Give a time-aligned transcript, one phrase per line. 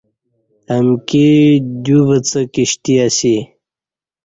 [0.75, 1.27] امکی
[1.83, 3.35] دیو وڅہ کشتی اسی